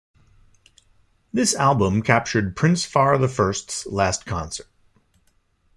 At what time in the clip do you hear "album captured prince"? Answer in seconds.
1.53-2.83